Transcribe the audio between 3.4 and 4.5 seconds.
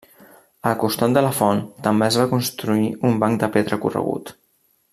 de pedra corregut.